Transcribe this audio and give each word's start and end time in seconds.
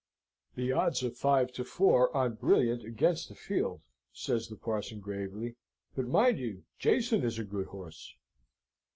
"The 0.55 0.71
odds 0.71 1.03
are 1.03 1.11
five 1.11 1.53
to 1.53 1.63
four 1.63 2.11
on 2.17 2.33
Brilliant 2.33 2.83
against 2.83 3.29
the 3.29 3.35
field," 3.35 3.81
says 4.11 4.47
the 4.47 4.55
parson, 4.55 4.99
gravely, 4.99 5.57
"but, 5.95 6.07
mind 6.07 6.39
you, 6.39 6.63
Jason 6.79 7.21
is 7.23 7.37
a 7.37 7.43
good 7.43 7.67
horse." 7.67 8.15